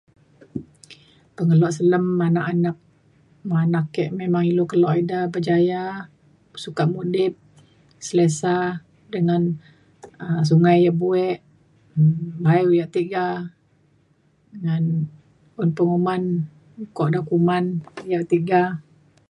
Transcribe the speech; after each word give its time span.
pengelo 1.35 1.67
selem 1.77 2.05
anak 2.27 2.45
anak 2.53 2.77
me 3.47 3.55
anak 3.65 3.85
ke 3.95 4.03
memang 4.19 4.43
ilu 4.51 4.63
kelo 4.71 4.89
ida 5.01 5.19
berjaya 5.33 5.81
sukat 6.63 6.87
mudip 6.93 7.33
selesa 8.05 8.57
dengan 9.13 9.41
um 10.23 10.41
sungai 10.49 10.77
ya 10.85 10.91
buek 11.01 11.37
um 11.99 12.15
gayeng 12.45 12.73
yak 12.79 12.89
tiga 12.97 13.25
ngan 14.61 14.83
un 15.61 15.69
penguman 15.77 16.23
kuak 16.95 17.09
dau 17.13 17.23
kuman 17.29 17.65
yak 18.11 18.25
tiga 18.31 18.61